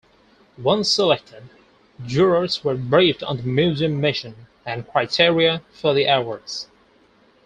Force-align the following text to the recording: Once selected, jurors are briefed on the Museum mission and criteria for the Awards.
Once 0.57 0.89
selected, 0.89 1.43
jurors 2.07 2.65
are 2.65 2.73
briefed 2.73 3.21
on 3.21 3.37
the 3.37 3.43
Museum 3.43 4.01
mission 4.01 4.47
and 4.65 4.87
criteria 4.89 5.61
for 5.73 5.93
the 5.93 6.05
Awards. 6.05 6.65